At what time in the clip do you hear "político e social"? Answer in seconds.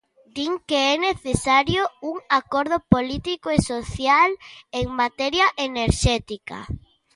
2.93-4.29